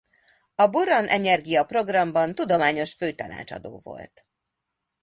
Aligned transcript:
A 0.55 0.67
Buran-Enyergija 0.67 1.63
programban 1.65 2.35
tudományos 2.35 2.93
főtanácsadó 2.93 3.79
volt. 3.83 4.25